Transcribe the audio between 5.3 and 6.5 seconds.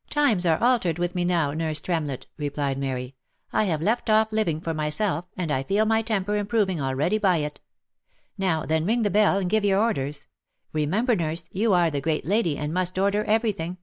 and I feel my temper